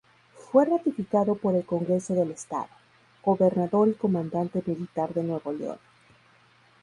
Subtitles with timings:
[0.51, 2.69] Fue ratificado por el Congreso del Estado,
[3.21, 5.77] Gobernador y Comandante Militar de Nuevo León.